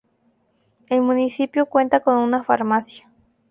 [0.89, 3.07] El municipio cuenta con una farmacia.